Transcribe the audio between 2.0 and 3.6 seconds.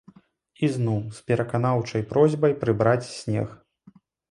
просьбай прыбраць снег.